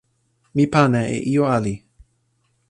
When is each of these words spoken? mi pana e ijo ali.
mi 0.55 0.63
pana 0.73 1.01
e 1.15 1.17
ijo 1.31 1.43
ali. 1.55 1.73